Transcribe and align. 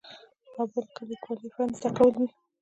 او 0.55 0.65
بل 0.73 0.85
که 0.95 1.01
د 1.05 1.07
لیکوالۍ 1.09 1.49
فن 1.55 1.67
زده 1.77 1.89
کول 1.97 2.13
وي. 2.19 2.27